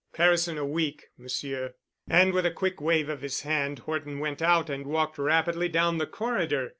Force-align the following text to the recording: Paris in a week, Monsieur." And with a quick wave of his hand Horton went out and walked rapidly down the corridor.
Paris 0.15 0.47
in 0.47 0.57
a 0.57 0.65
week, 0.65 1.09
Monsieur." 1.15 1.75
And 2.09 2.33
with 2.33 2.43
a 2.47 2.49
quick 2.49 2.81
wave 2.81 3.07
of 3.07 3.21
his 3.21 3.41
hand 3.41 3.77
Horton 3.77 4.17
went 4.17 4.41
out 4.41 4.67
and 4.67 4.87
walked 4.87 5.19
rapidly 5.19 5.69
down 5.69 5.99
the 5.99 6.07
corridor. 6.07 6.69